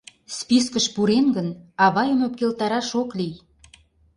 [0.37, 1.47] Спискыш пурен гын,
[1.85, 3.35] авайым ӧпкелтараш ок лий.